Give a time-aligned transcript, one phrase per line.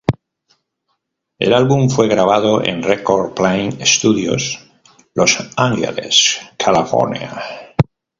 [1.37, 4.57] El álbum fue grabado en Record Plant Studios,
[5.13, 7.39] Los Angeles, California.